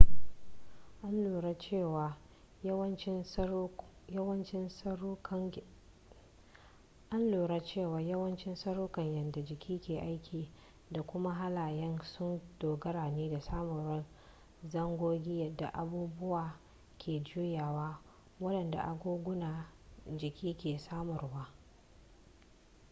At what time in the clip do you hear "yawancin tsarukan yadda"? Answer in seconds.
8.07-9.41